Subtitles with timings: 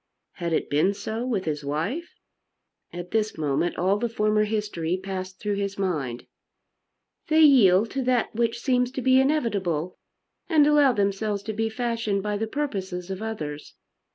[0.37, 2.15] Had it been so with his wife?
[2.91, 6.25] At this moment all the former history passed through his mind.
[7.27, 9.99] "They yield to that which seems to be inevitable,
[10.49, 13.75] and allow themselves to be fashioned by the purposes of others.